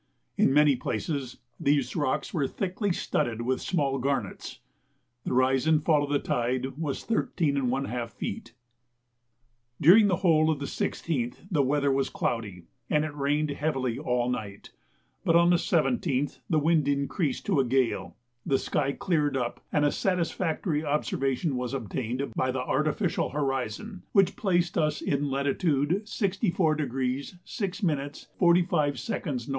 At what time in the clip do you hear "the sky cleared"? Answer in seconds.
18.43-19.37